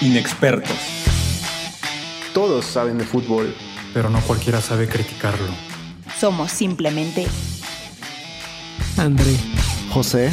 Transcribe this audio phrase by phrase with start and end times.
[0.00, 0.76] Inexpertos.
[2.32, 3.52] Todos saben de fútbol,
[3.92, 5.48] pero no cualquiera sabe criticarlo.
[6.16, 7.26] Somos simplemente
[8.96, 9.36] André,
[9.90, 10.30] José,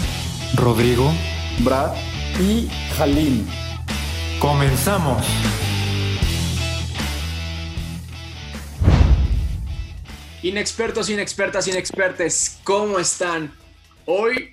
[0.54, 1.12] Rodrigo
[1.60, 1.96] Brad
[2.40, 3.48] y Jalín.
[4.40, 5.26] Comenzamos.
[10.44, 13.52] Inexpertos, inexpertas, inexpertes, ¿cómo están?
[14.06, 14.52] Hoy,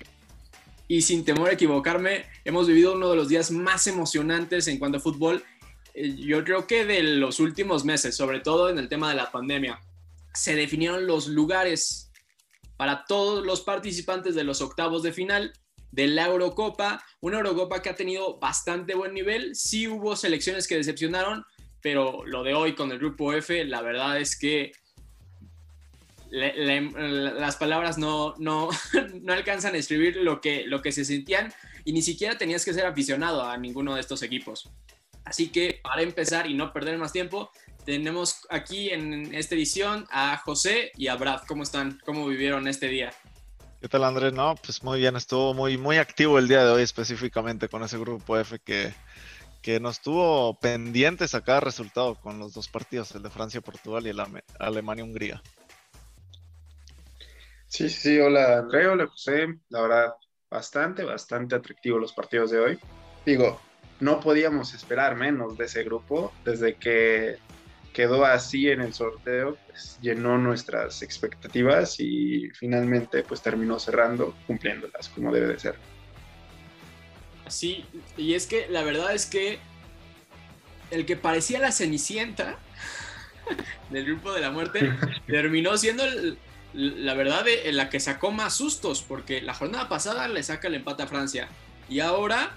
[0.87, 4.97] y sin temor a equivocarme, hemos vivido uno de los días más emocionantes en cuanto
[4.97, 5.43] a fútbol,
[5.93, 9.31] eh, yo creo que de los últimos meses, sobre todo en el tema de la
[9.31, 9.79] pandemia.
[10.33, 12.11] Se definieron los lugares
[12.77, 15.53] para todos los participantes de los octavos de final
[15.91, 20.75] de la Eurocopa, una Eurocopa que ha tenido bastante buen nivel, sí hubo selecciones que
[20.75, 21.45] decepcionaron,
[21.81, 24.71] pero lo de hoy con el grupo F, la verdad es que
[26.31, 28.69] las palabras no, no,
[29.21, 31.53] no alcanzan a escribir lo que, lo que se sentían
[31.85, 34.69] y ni siquiera tenías que ser aficionado a ninguno de estos equipos.
[35.25, 37.51] Así que para empezar y no perder más tiempo,
[37.85, 41.41] tenemos aquí en esta edición a José y a Brad.
[41.47, 41.99] ¿Cómo están?
[42.05, 43.13] ¿Cómo vivieron este día?
[43.81, 44.31] ¿Qué tal Andrés?
[44.31, 47.97] No, pues muy bien, estuvo muy, muy activo el día de hoy específicamente con ese
[47.97, 48.93] grupo F que,
[49.61, 54.21] que nos tuvo pendiente sacar resultado con los dos partidos, el de Francia-Portugal y el
[54.59, 55.43] Alemania-Hungría.
[57.67, 59.47] Sí, sí, hola André, hola José.
[59.67, 60.13] La verdad,
[60.53, 62.79] bastante, bastante atractivo los partidos de hoy.
[63.25, 63.59] Digo,
[63.99, 66.31] no podíamos esperar menos de ese grupo.
[66.45, 67.37] Desde que
[67.91, 75.09] quedó así en el sorteo, pues llenó nuestras expectativas y finalmente pues terminó cerrando, cumpliéndolas
[75.09, 75.75] como debe de ser.
[77.47, 79.59] Sí, y es que la verdad es que
[80.91, 82.59] el que parecía la cenicienta
[83.89, 84.93] del grupo de la muerte
[85.27, 86.37] terminó siendo el,
[86.73, 90.67] la verdad, en eh, la que sacó más sustos, porque la jornada pasada le saca
[90.67, 91.47] el empate a Francia
[91.89, 92.51] y ahora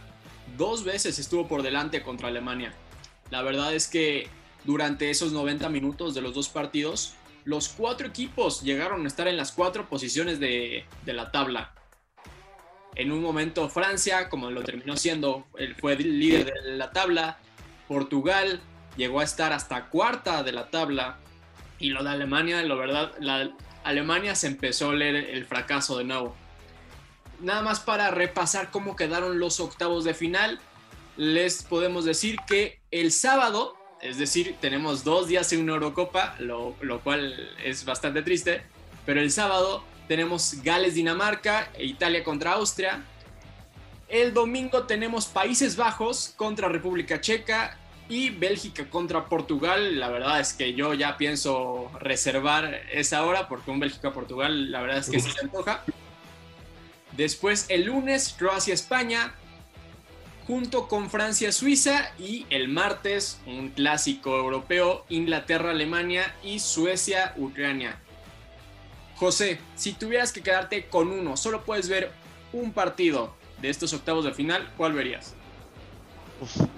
[0.56, 2.72] dos veces estuvo por delante contra Alemania.
[3.30, 4.28] La verdad es que
[4.64, 7.14] durante esos 90 minutos de los dos partidos,
[7.44, 11.72] los cuatro equipos llegaron a estar en las cuatro posiciones de, la tabla.
[12.94, 15.46] En un momento Francia, como lo terminó siendo,
[15.78, 17.38] fue líder de la tabla.
[17.86, 18.60] Portugal
[18.96, 21.18] llegó a estar hasta cuarta de la tabla.
[21.78, 23.50] Y lo de Alemania, la verdad, la,
[23.86, 26.34] Alemania se empezó a leer el fracaso de nuevo.
[27.40, 30.58] Nada más para repasar cómo quedaron los octavos de final,
[31.16, 36.74] les podemos decir que el sábado, es decir, tenemos dos días en una Eurocopa, lo,
[37.04, 38.62] cual es bastante triste,
[39.04, 43.04] pero el sábado tenemos Gales-Dinamarca e Italia contra Austria.
[44.08, 50.52] El domingo tenemos Países Bajos contra República Checa y Bélgica contra Portugal, la verdad es
[50.52, 55.40] que yo ya pienso reservar esa hora porque un Bélgica-Portugal, la verdad es que se
[55.40, 55.82] antoja.
[57.12, 59.34] Después el lunes Croacia-España
[60.46, 68.00] junto con Francia-Suiza y el martes un clásico europeo Inglaterra-Alemania y Suecia-Ucrania.
[69.16, 72.12] José, si tuvieras que quedarte con uno, solo puedes ver
[72.52, 75.34] un partido de estos octavos de final, ¿cuál verías?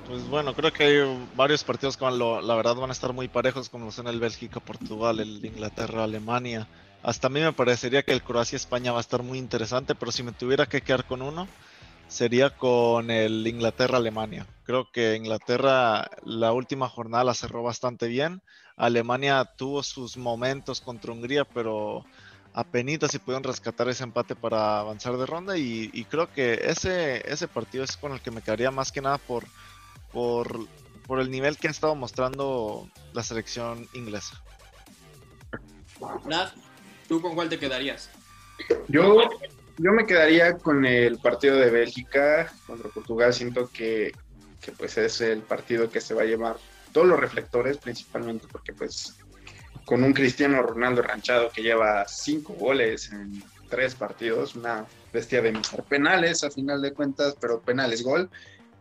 [0.09, 3.69] Pues bueno, creo que hay varios partidos que la verdad van a estar muy parejos,
[3.69, 6.67] como son el Bélgica-Portugal, el Inglaterra-Alemania.
[7.03, 10.23] Hasta a mí me parecería que el Croacia-España va a estar muy interesante, pero si
[10.23, 11.47] me tuviera que quedar con uno,
[12.09, 14.47] sería con el Inglaterra-Alemania.
[14.65, 18.41] Creo que Inglaterra la última jornada la cerró bastante bien.
[18.77, 22.03] Alemania tuvo sus momentos contra Hungría, pero
[22.55, 27.47] apenas si pudieron rescatar ese empate para avanzar de ronda y, creo que ese, ese
[27.47, 29.45] partido es con el que me quedaría más que nada por,
[30.19, 30.67] por,
[31.07, 34.43] por el nivel que ha estado mostrando la selección inglesa.
[37.07, 38.11] ¿tú con cuál te quedarías?
[38.89, 39.21] Yo,
[39.77, 43.33] yo me quedaría con el partido de Bélgica contra Portugal.
[43.33, 44.11] Siento que,
[44.61, 46.57] que pues es el partido que se va a llevar
[46.93, 49.19] todos los reflectores, principalmente porque pues
[49.85, 53.41] con un Cristiano Ronaldo ranchado que lleva cinco goles en
[53.71, 58.29] tres partidos, una bestia de meter penales a final de cuentas, pero penales gol.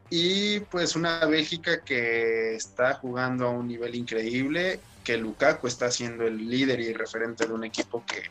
[0.09, 6.25] Y pues una Bélgica que está jugando a un nivel increíble, que Lukaku está siendo
[6.25, 8.23] el líder y referente de un equipo que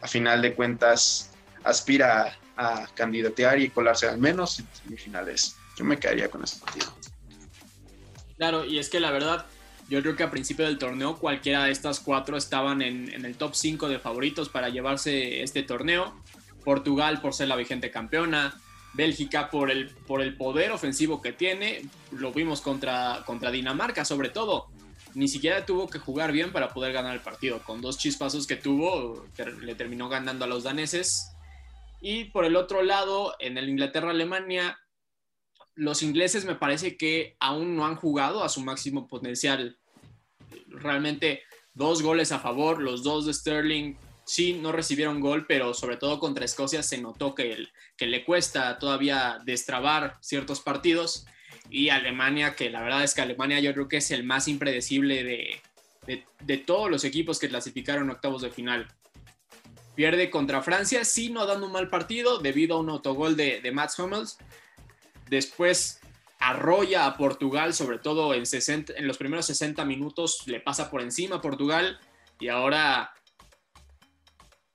[0.00, 1.30] a final de cuentas
[1.64, 5.56] aspira a candidatear y colarse al menos en semifinales.
[5.76, 6.86] Yo me quedaría con ese partido.
[8.36, 9.46] Claro, y es que la verdad,
[9.88, 13.54] yo creo que a principio del torneo cualquiera de estas cuatro estaban en, el top
[13.54, 16.14] 5 de favoritos para llevarse este torneo.
[16.64, 18.60] Portugal por ser la vigente campeona,
[18.96, 24.30] Bélgica por el, por el poder ofensivo que tiene, lo vimos contra, contra Dinamarca sobre
[24.30, 24.68] todo.
[25.14, 27.60] Ni siquiera tuvo que jugar bien para poder ganar el partido.
[27.62, 29.26] Con dos chispazos que tuvo,
[29.62, 31.30] le terminó ganando a los daneses.
[32.00, 34.78] Y por el otro lado, en el Inglaterra-Alemania,
[35.74, 39.78] los ingleses me parece que aún no han jugado a su máximo potencial.
[40.68, 41.42] Realmente
[41.74, 43.94] dos goles a favor, los dos de Sterling,
[44.26, 48.78] sí, no recibieron gol, pero sobre todo contra Escocia se notó que, que le cuesta
[48.78, 51.26] todavía destrabar ciertos partidos.
[51.70, 55.24] Y Alemania, que la verdad es que Alemania yo creo que es el más impredecible
[55.24, 55.60] de,
[56.40, 58.88] de, todos los equipos que clasificaron octavos de final.
[59.94, 63.72] Pierde contra Francia, sí, no dando un mal partido debido a un autogol de, de
[63.72, 64.38] Mats Hummels.
[65.28, 66.00] Después
[66.38, 71.00] arrolla a Portugal, sobre todo en, 60, en los primeros 60 minutos, le pasa por
[71.00, 71.98] encima a Portugal
[72.38, 73.12] y ahora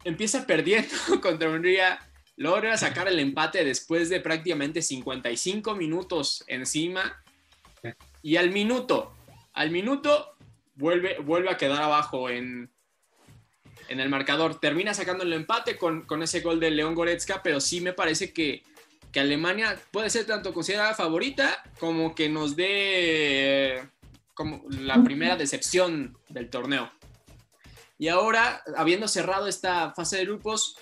[0.03, 1.99] empieza perdiendo contra Hungría,
[2.35, 7.23] logra sacar el empate después de prácticamente 55 minutos encima
[8.21, 9.13] y al minuto,
[9.53, 10.35] al minuto
[10.75, 12.71] vuelve, vuelve a quedar abajo en,
[13.89, 14.59] en el marcador.
[14.59, 18.31] Termina sacando el empate con, con ese gol de León Goretzka, pero sí me parece
[18.33, 18.63] que
[19.11, 23.83] que Alemania puede ser tanto considerada favorita como que nos dé
[24.33, 26.91] como la primera decepción del torneo.
[28.01, 30.75] Y ahora, habiendo cerrado esta fase de grupos,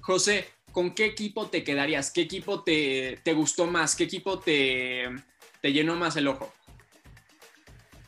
[0.00, 2.10] José, ¿con qué equipo te quedarías?
[2.10, 3.94] ¿Qué equipo te, gustó más?
[3.94, 5.08] ¿Qué equipo te,
[5.62, 6.52] llenó más el ojo?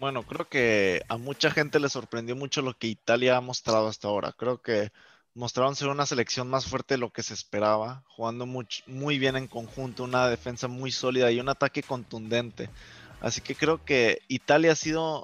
[0.00, 4.08] Bueno, creo que a mucha gente le sorprendió mucho lo que Italia ha mostrado hasta
[4.08, 4.32] ahora.
[4.32, 4.90] Creo que
[5.34, 9.46] mostraron ser una selección más fuerte de lo que se esperaba, jugando muy bien en
[9.46, 12.70] conjunto, una defensa muy sólida y un ataque contundente.
[13.20, 15.22] Así que creo que Italia ha sido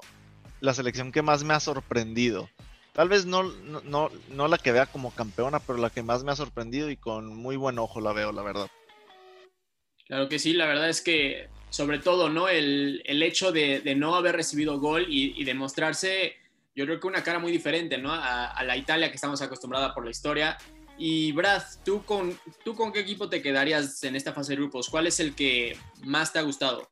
[0.61, 2.47] la selección que más me ha sorprendido.
[2.95, 6.31] Tal vez no, no, no la que vea como campeona, pero la que más me
[6.31, 8.67] ha sorprendido y con muy buen ojo la veo, la verdad.
[10.07, 12.47] Claro que sí, la verdad es que sobre todo, ¿no?
[12.47, 16.35] El, hecho de, no haber recibido gol y, y demostrarse
[16.75, 18.11] yo creo que una cara muy diferente, ¿no?
[18.11, 20.57] A, la Italia que estamos acostumbrada por la historia.
[20.97, 24.89] Y Brad, ¿tú con, ¿tú con qué equipo te quedarías en esta fase de grupos?
[24.89, 26.89] ¿Cuál es el que más te ha gustado?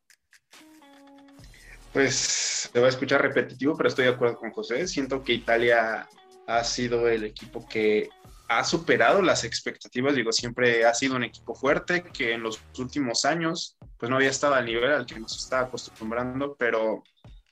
[1.93, 4.87] Pues te va a escuchar repetitivo, pero estoy de acuerdo con José.
[4.87, 6.09] Siento que Italia
[6.47, 8.09] ha sido el equipo que
[8.47, 10.15] ha superado las expectativas.
[10.15, 14.31] Digo, siempre ha sido un equipo fuerte que en los últimos años pues no había
[14.31, 17.03] estado al nivel al que nos está acostumbrando, pero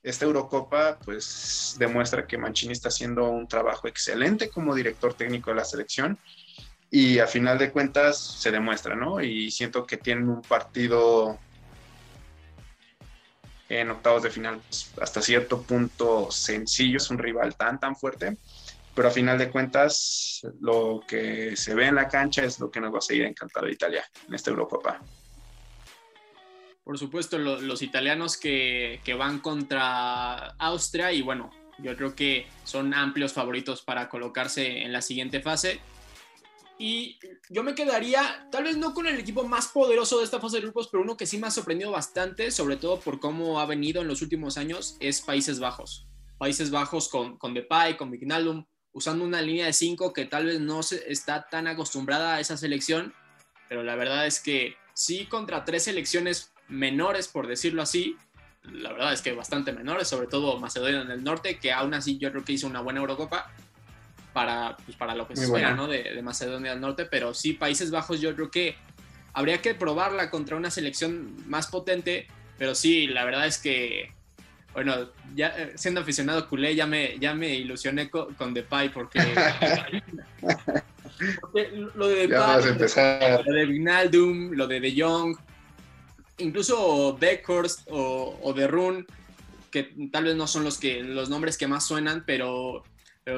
[0.04, 5.58] esta Eurocopa pues demuestra que Mancini está haciendo un trabajo excelente como director técnico de
[5.58, 6.18] la selección
[6.90, 9.22] y a final de cuentas se demuestra, ¿no?
[9.22, 11.40] Y siento que tienen un partido
[13.80, 18.38] en octavos de final pues, hasta cierto punto sencillo, es un rival tan tan fuerte,
[18.94, 22.82] pero a final de cuentas lo que se ve en la cancha es lo que
[22.82, 25.00] nos va a seguir encantado de Italia en esta Eurocopa
[26.84, 33.34] por supuesto, los italianos que, van contra Austria y bueno, yo creo que son amplios
[33.34, 35.80] favoritos para colocarse en la siguiente fase.
[36.84, 37.20] Y
[37.52, 40.64] yo me quedaría, tal vez no con el equipo más poderoso de esta fase de
[40.64, 44.02] grupos, pero uno que sí me ha sorprendido bastante, sobre todo por cómo ha venido
[44.02, 46.08] en los últimos años, es Países Bajos.
[46.40, 50.60] Países Bajos con, con Depay, con Vignaldum, usando una línea de 5 que tal vez
[50.60, 53.14] no se, está tan acostumbrada a esa selección,
[53.70, 58.18] pero la verdad es que sí contra tres selecciones menores, por decirlo así.
[58.64, 62.32] La verdad es que bastante menores, sobre todo Macedonia del Norte, que aún así yo
[62.32, 63.54] creo que hizo una buena Eurocopa
[64.34, 65.88] para, pues, para lo que se espera ¿no?
[65.88, 68.76] de, Macedonia del Norte, pero sí, Países Bajos yo creo que
[69.34, 74.12] habría que probarla contra una selección más potente, pero sí, la verdad es que,
[74.74, 79.20] bueno, ya eh, siendo aficionado culé ya me, ya me ilusioné con, con Depay porque...
[81.96, 85.36] lo de Depay, lo de Vinaldum, lo de De Jong,
[86.38, 89.06] incluso Beckhorst o, o De Run,
[89.72, 92.84] que tal vez no son los, que, los nombres que más suenan, pero,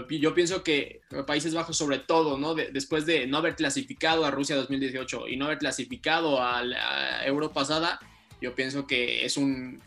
[0.09, 2.55] yo pienso que Países Bajos sobre todo, ¿no?
[2.55, 7.51] después de no haber clasificado a Rusia 2018 y no haber clasificado a la Euro
[7.51, 7.99] pasada,
[8.41, 9.81] yo pienso que es un,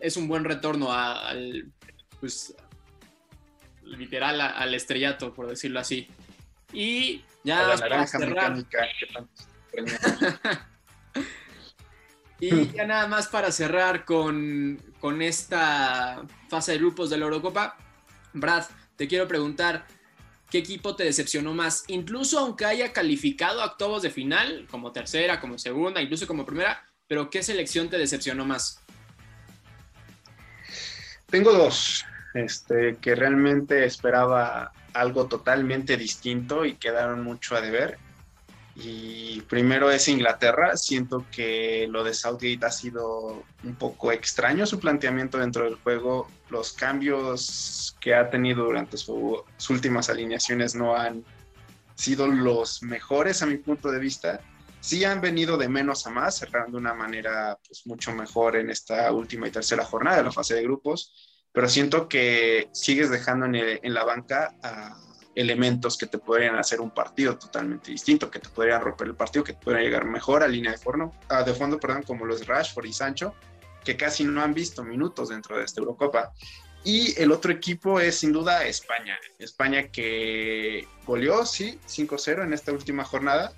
[0.00, 1.72] es un buen retorno al,
[2.20, 2.54] pues,
[3.82, 6.08] literal al estrellato, por decirlo así.
[6.72, 8.64] Y ya para cerrar...
[12.40, 14.78] Y ya nada más para cerrar con,
[15.20, 17.76] esta fase de grupos de la Eurocopa,
[18.34, 18.64] Brad,
[18.96, 19.86] te quiero preguntar,
[20.50, 21.84] ¿qué equipo te decepcionó más?
[21.86, 26.84] Incluso aunque haya calificado a octavos de final, como tercera, como segunda, incluso como primera,
[27.06, 28.80] pero ¿qué selección te decepcionó más?
[31.30, 37.98] Tengo dos, este, que realmente esperaba algo totalmente distinto y quedaron mucho a deber.
[38.76, 40.76] Y primero es Inglaterra.
[40.76, 46.28] Siento que lo de Southgate ha sido un poco extraño su planteamiento dentro del juego.
[46.54, 51.24] Los cambios que ha tenido durante sus últimas alineaciones no han
[51.96, 54.40] sido los mejores a mi punto de vista.
[54.80, 58.70] sí han venido de menos a más, cerrando de una manera pues, mucho mejor en
[58.70, 61.12] esta última y tercera jornada de la fase de grupos,
[61.52, 64.96] pero siento que sigues dejando en, el- en la banca a
[65.34, 69.42] elementos que te podrían hacer un partido totalmente distinto, que te podrían romper el partido,
[69.42, 72.46] que te podrían llegar mejor a línea de, fondo, ah, de fondo, perdón, como los
[72.46, 73.34] Rashford y Sancho,
[73.84, 76.32] que casi no han visto minutos dentro de esta Eurocopa.
[76.84, 79.18] Y el otro equipo es sin duda España.
[79.38, 83.52] España que goleó, sí, 5-0 en esta última jornada,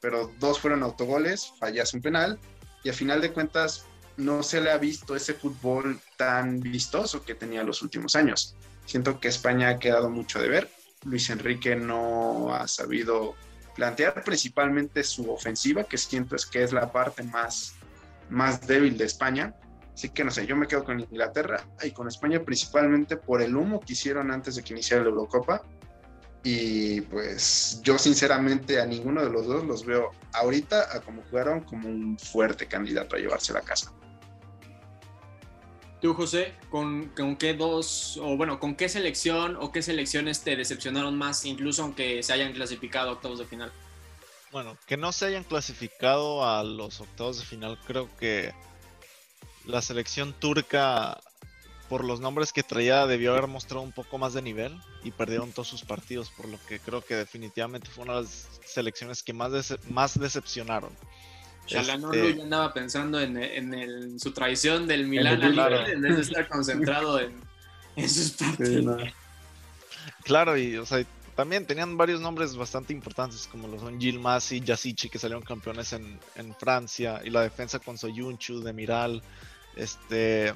[0.00, 2.38] pero dos fueron autogoles, fallas un penal,
[2.82, 7.34] y a final de cuentas no se le ha visto ese fútbol tan vistoso que
[7.34, 8.54] tenía los últimos años.
[8.86, 10.70] Siento que España ha quedado mucho de ver.
[11.04, 13.34] Luis Enrique no ha sabido
[13.74, 17.74] plantear principalmente su ofensiva, que siento es que es la parte más,
[18.30, 19.54] más débil de España.
[19.92, 23.54] Así que no sé, yo me quedo con Inglaterra y con España principalmente por el
[23.54, 25.62] humo que hicieron antes de que iniciara la Eurocopa.
[26.42, 31.60] Y pues yo sinceramente a ninguno de los dos los veo ahorita a como jugaron
[31.60, 33.92] como un fuerte candidato a llevarse la casa.
[36.02, 40.54] Tú, José, ¿con, con qué dos, o bueno, con qué selección o qué selecciones te
[40.54, 43.72] decepcionaron más, incluso aunque se hayan clasificado a octavos de final?
[44.54, 48.54] Bueno, que no se hayan clasificado a los octavos de final, creo que
[49.66, 51.20] la selección turca,
[51.88, 55.50] por los nombres que traía, debió haber mostrado un poco más de nivel y perdieron
[55.50, 59.32] todos sus partidos, por lo que creo que definitivamente fue una de las selecciones que
[59.32, 60.96] más, dece- más decepcionaron.
[61.66, 65.84] Shalanoglu Este- ya andaba pensando en, en el- en su traición del Milan al Claro.
[65.84, 67.40] En vez de estar concentrado en,
[67.96, 69.02] en sus partidos.
[70.22, 74.60] Claro, y o sea, también tenían varios nombres bastante importantes, como lo son Gil Masi,
[74.60, 79.22] Yasichi, que salieron campeones en, en Francia, y la defensa con Soyunchu, Demiral,
[79.74, 80.54] este,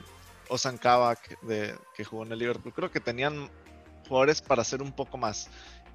[0.48, 2.72] Ozan Kabak, de, que jugó en el Liverpool.
[2.72, 3.50] Creo que tenían
[4.08, 5.48] jugadores para hacer un poco más.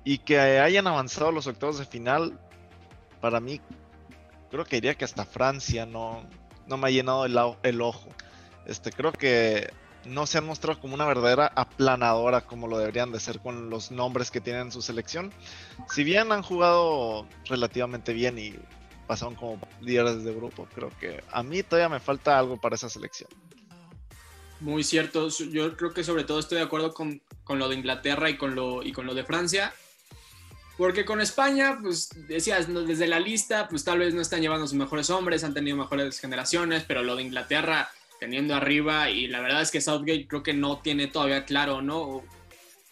[0.03, 2.37] Y que hayan avanzado los octavos de final,
[3.21, 3.61] para mí,
[4.51, 6.27] creo que diría que hasta Francia no,
[6.67, 8.09] no me ha llenado el, el ojo.
[8.65, 9.71] Este, creo que
[10.05, 13.91] no se han mostrado como una verdadera aplanadora como lo deberían de ser con los
[13.91, 15.31] nombres que tienen en su selección.
[15.89, 18.55] Si bien han jugado relativamente bien y
[19.07, 22.89] pasaron como líderes de grupo, creo que a mí todavía me falta algo para esa
[22.89, 23.29] selección.
[24.59, 28.29] Muy cierto, yo creo que sobre todo estoy de acuerdo con, con lo de Inglaterra
[28.29, 29.73] y con lo, y con lo de Francia.
[30.77, 34.77] Porque con España, pues decías, desde la lista, pues tal vez no están llevando sus
[34.77, 37.91] mejores hombres, han tenido mejores generaciones, pero lo de Inglaterra
[38.23, 42.23] teniendo arriba y la verdad es que Southgate creo que no tiene todavía claro, ¿no?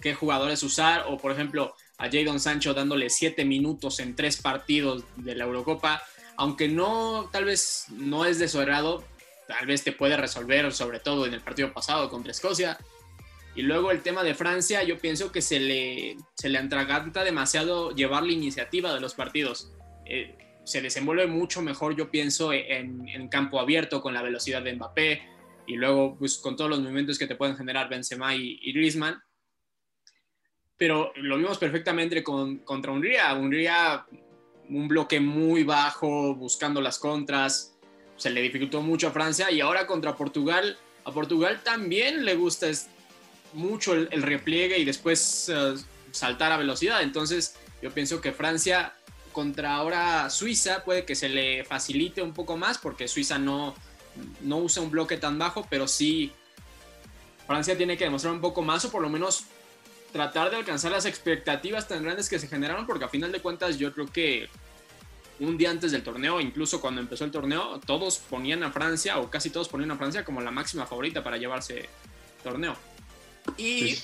[0.01, 5.05] qué jugadores usar o por ejemplo a Jadon Sancho dándole siete minutos en tres partidos
[5.15, 6.03] de la Eurocopa,
[6.35, 9.05] aunque no, tal vez no es de su agrado,
[9.47, 12.77] tal vez te puede resolver, sobre todo en el partido pasado contra Escocia.
[13.55, 16.59] Y luego el tema de Francia, yo pienso que se le, se le
[17.23, 19.71] demasiado llevar la iniciativa de los partidos.
[20.05, 24.73] Eh, se desenvuelve mucho mejor, yo pienso, en, en, campo abierto con la velocidad de
[24.75, 25.21] Mbappé
[25.67, 29.21] y luego pues, con todos los movimientos que te pueden generar Benzema y, y Griezmann.
[30.77, 33.33] Pero lo vimos perfectamente con, contra Hungría.
[33.33, 34.05] Hungría,
[34.69, 37.77] un bloque muy bajo, buscando las contras,
[38.21, 42.67] se le dificultó mucho a Francia y ahora contra Portugal, a Portugal también le gusta
[43.53, 45.79] mucho el, repliegue y después uh,
[46.11, 47.01] saltar a velocidad.
[47.01, 48.93] Entonces yo pienso que Francia
[49.31, 53.75] contra ahora Suiza puede que se le facilite un poco más porque Suiza no,
[54.41, 56.31] no usa un bloque tan bajo, pero sí
[57.47, 59.45] Francia tiene que demostrar un poco más o por lo menos
[60.11, 63.77] tratar de alcanzar las expectativas tan grandes que se generaron porque a final de cuentas
[63.77, 64.49] yo creo que
[65.39, 69.29] un día antes del torneo, incluso cuando empezó el torneo, todos ponían a Francia o
[69.29, 71.87] casi todos ponían a Francia como la máxima favorita para llevarse el
[72.43, 72.75] torneo.
[73.57, 73.97] Y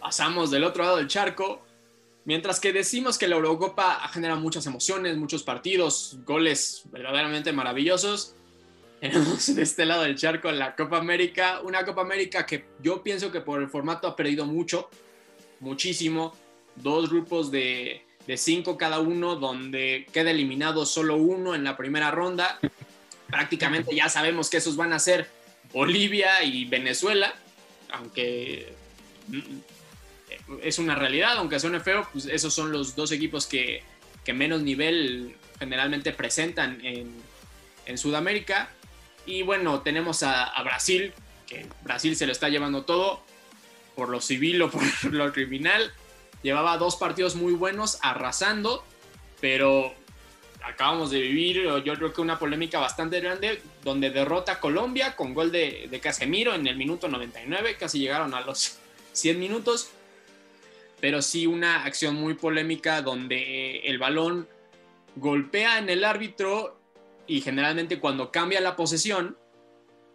[0.00, 1.64] pasamos del otro lado del charco.
[2.24, 8.34] Mientras que decimos que la Eurocopa genera muchas emociones, muchos partidos, goles verdaderamente maravillosos,
[9.00, 13.30] tenemos de este lado del charco la Copa América, una Copa América que yo pienso
[13.30, 14.88] que por el formato ha perdido mucho,
[15.60, 16.34] muchísimo,
[16.76, 22.10] dos grupos de, de cinco cada uno, donde queda eliminado solo uno en la primera
[22.10, 22.58] ronda,
[23.28, 25.28] prácticamente ya sabemos que esos van a ser
[25.74, 27.34] Bolivia y Venezuela,
[27.92, 28.72] aunque
[30.62, 33.82] es una realidad, aunque suene feo, pues esos son los dos equipos que,
[34.24, 37.14] que menos nivel generalmente presentan en,
[37.86, 38.68] en, Sudamérica.
[39.26, 41.12] Y bueno, tenemos a, Brasil,
[41.46, 43.22] que Brasil se lo está llevando todo,
[43.94, 44.82] por lo civil o por
[45.12, 45.92] lo criminal.
[46.42, 48.84] Llevaba dos partidos muy buenos, arrasando,
[49.40, 49.94] pero
[50.62, 55.34] acabamos de vivir, yo creo que una polémica bastante grande, donde derrota a Colombia con
[55.34, 58.78] gol de, de Casemiro en el minuto 99, casi llegaron a los
[59.12, 59.90] 100 minutos
[61.04, 64.48] pero sí una acción muy polémica donde el balón
[65.16, 66.80] golpea en el árbitro
[67.26, 69.36] y generalmente cuando cambia la posesión,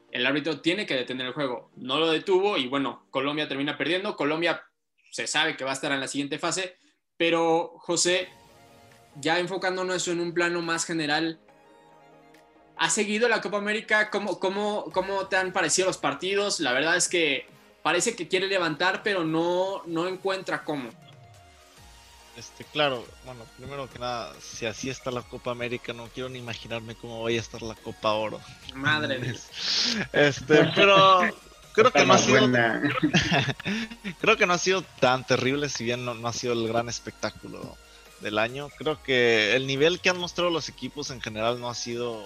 [0.10, 1.69] el árbitro tiene que detener el juego.
[1.75, 4.15] No lo detuvo y bueno, Colombia termina perdiendo.
[4.15, 4.63] Colombia
[5.12, 6.75] se sabe que va a estar en la siguiente fase,
[7.17, 8.27] pero José,
[9.22, 11.39] ya enfocándonos en un plano más general,
[12.77, 14.10] ¿has seguido la Copa América?
[14.10, 16.60] ¿Cómo, cómo, cómo te han parecido los partidos?
[16.60, 20.90] La verdad es que parece que quiere levantar, pero no, no encuentra cómo.
[22.38, 26.40] Este, claro, bueno, primero que nada, si así está la Copa América, no quiero ni
[26.40, 28.40] imaginarme cómo vaya a estar la Copa Oro.
[28.76, 29.34] Madre mía.
[30.14, 31.20] Este, pero
[31.74, 32.50] creo que no ha sido,
[34.22, 36.88] creo que no ha sido tan terrible, si bien no, no ha sido el gran
[36.88, 37.78] espectáculo
[38.22, 38.70] del año.
[38.78, 42.24] Creo que el nivel que han mostrado los equipos en general no ha sido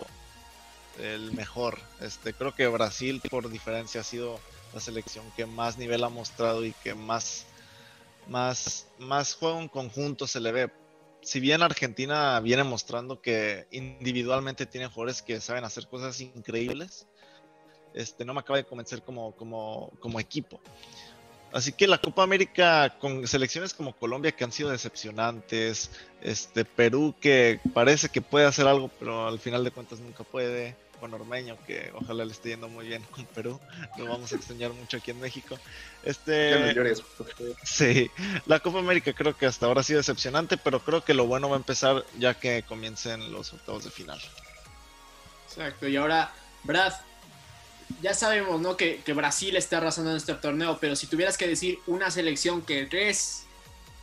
[1.00, 1.80] el mejor.
[2.02, 4.40] Este, creo que Brasil, por diferencia, ha sido
[4.74, 7.46] la selección que más nivel ha mostrado y que más
[8.28, 10.70] más, más juego en conjunto se le ve.
[11.22, 17.08] Si bien Argentina viene mostrando que individualmente tiene jugadores que saben hacer cosas increíbles,
[17.94, 20.60] este, no me acaba de convencer como, como, como equipo.
[21.54, 27.14] Así que la Copa América con selecciones como Colombia que han sido decepcionantes, este Perú
[27.22, 31.58] que parece que puede hacer algo, pero al final de cuentas nunca puede con Ormeño,
[31.68, 33.60] que ojalá le esté yendo muy bien con Perú.
[33.98, 35.60] Lo vamos a extrañar mucho aquí en México.
[36.02, 36.74] Este,
[37.64, 38.10] sí,
[38.46, 41.50] la Copa América creo que hasta ahora ha sido decepcionante, pero creo que lo bueno
[41.50, 44.18] va a empezar ya que comiencen los octavos de final.
[45.46, 46.32] Exacto, y ahora,
[46.64, 46.94] Brad,
[48.02, 48.78] ya sabemos ¿no?
[48.78, 52.62] que, que Brasil está arrasando en este torneo, pero si tuvieras que decir una selección
[52.62, 53.44] que crees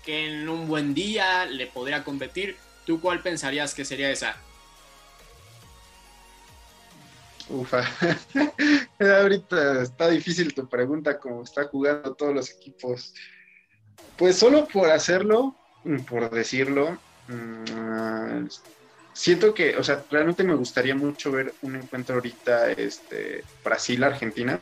[0.05, 4.37] que en un buen día le podría competir, ¿tú cuál pensarías que sería esa?
[7.51, 7.85] Ufa,
[9.01, 13.13] ahorita está difícil tu pregunta, como está jugando todos los equipos.
[14.17, 15.57] Pues solo por hacerlo,
[16.09, 18.47] por decirlo, mm,
[19.13, 24.61] siento que, o sea, realmente me gustaría mucho ver un encuentro ahorita, este, Brasil-Argentina,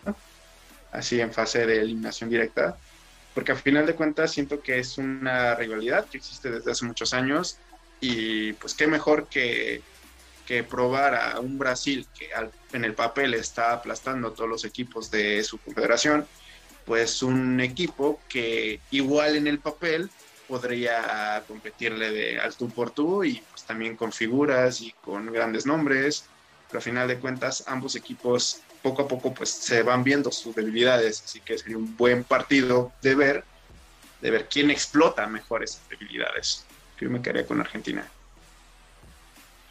[0.91, 2.79] así en fase de eliminación directa,
[3.35, 7.13] porque al final de cuentas siento que es una rivalidad que existe desde hace muchos
[7.13, 7.59] años
[8.01, 9.83] y pues qué mejor que
[10.49, 12.31] que probar a un Brasil que
[12.73, 16.27] en el papel está aplastando a todos los equipos de su confederación,
[16.87, 20.09] pues un equipo que igual en el papel
[20.49, 25.67] podría competirle de al tú por tú y pues también con figuras y con grandes
[25.67, 26.25] nombres,
[26.69, 30.55] pero al final de cuentas ambos equipos poco a poco pues se van viendo sus
[30.55, 33.45] debilidades, así que sería un buen partido de ver,
[34.23, 36.65] de ver quién explota mejor esas debilidades.
[36.99, 38.11] Yo me quedaría con Argentina.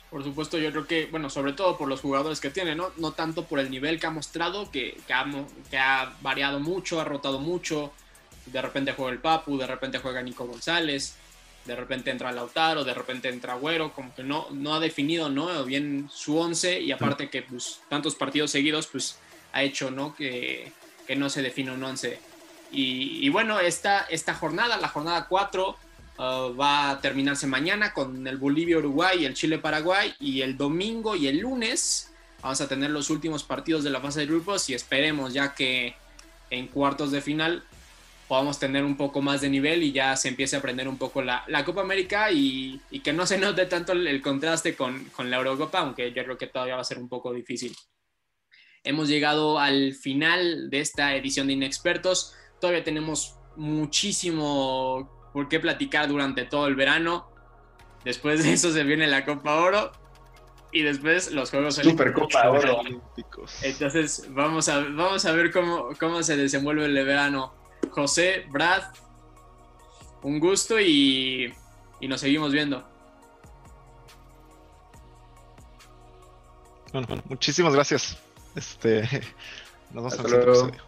[0.10, 2.92] Por supuesto, yo creo que, bueno, sobre todo por los jugadores que tiene, ¿no?
[2.98, 5.14] No tanto por el nivel que ha mostrado, que, que,
[5.78, 7.92] ha, variado mucho, ha rotado mucho.
[8.46, 11.18] De repente juega el Papu, de repente juega Nico González,
[11.66, 15.66] de repente entra Lautaro, de repente entra Agüero, como que no, no ha definido, ¿no?
[15.66, 19.20] Bien su once y aparte que, pues, tantos partidos seguidos, pues,
[19.52, 20.16] ha hecho, ¿no?
[20.16, 20.72] Que,
[21.06, 22.18] que no se define un once.
[22.72, 25.78] Y, y bueno, esta, esta jornada, la jornada 4,
[26.18, 30.16] Uh, va a terminarse mañana con el Bolivia-Uruguay y el Chile-Paraguay.
[30.20, 34.22] Y el domingo y el lunes vamos a tener los últimos partidos de la fase
[34.22, 35.96] de grupos y esperemos ya que
[36.50, 37.64] en cuartos de final
[38.28, 41.22] podamos tener un poco más de nivel y ya se empiece a aprender un poco
[41.22, 45.06] la, la Copa América y, y, que no se note tanto el, el contraste con,
[45.06, 47.76] con, la Eurocopa, aunque yo creo que todavía va a ser un poco difícil.
[48.84, 52.34] Hemos llegado al final de esta edición de Inexpertos.
[52.60, 57.30] Todavía tenemos muchísimo por qué platicar durante todo el verano.
[58.04, 59.92] Después de eso se viene la Copa Oro
[60.72, 62.82] y después los Juegos Super Copa Oro.
[63.62, 67.54] Entonces vamos a, vamos a ver cómo, cómo se desenvuelve el verano.
[67.92, 68.84] José, Brad,
[70.22, 71.54] un gusto y,
[72.00, 72.88] y nos seguimos viendo.
[76.92, 78.18] Bueno, muchísimas gracias.
[78.56, 79.02] Este,
[79.92, 80.87] nos vemos Hasta en el siguiente episodio.